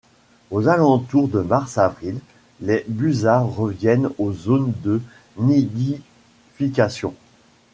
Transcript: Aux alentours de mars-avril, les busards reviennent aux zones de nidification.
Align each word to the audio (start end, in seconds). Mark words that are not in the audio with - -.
Aux 0.49 0.67
alentours 0.67 1.27
de 1.27 1.41
mars-avril, 1.41 2.21
les 2.59 2.83
busards 2.87 3.55
reviennent 3.55 4.09
aux 4.17 4.33
zones 4.33 4.73
de 4.81 4.99
nidification. 5.37 7.13